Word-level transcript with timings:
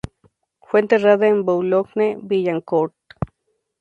Fue 0.61 0.79
enterrada 0.79 1.27
en 1.27 1.45
Boulogne-Billancourt. 1.45 2.95